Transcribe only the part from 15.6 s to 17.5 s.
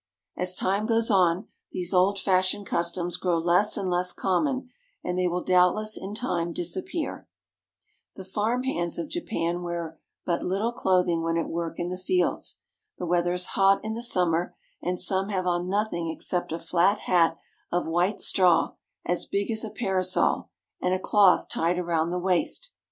nothing except a flat hat